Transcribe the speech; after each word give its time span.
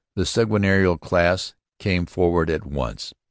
The 0.15 0.23
seigneurial 0.25 0.97
class 0.99 1.53
came 1.77 2.07
forward 2.07 2.49
at 2.49 2.65
once. 2.65 3.13